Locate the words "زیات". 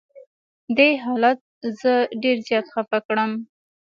2.47-2.65